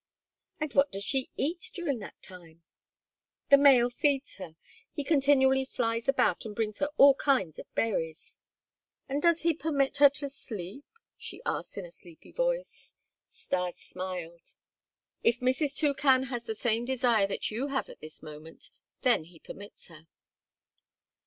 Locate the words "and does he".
9.07-9.53